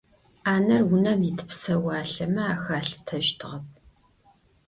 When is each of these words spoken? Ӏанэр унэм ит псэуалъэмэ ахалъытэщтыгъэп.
Ӏанэр 0.43 0.81
унэм 0.93 1.21
ит 1.29 1.39
псэуалъэмэ 1.49 2.43
ахалъытэщтыгъэп. 2.53 3.65